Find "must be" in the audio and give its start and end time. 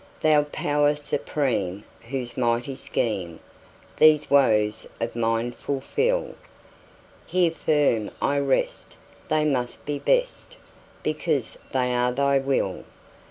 9.45-9.99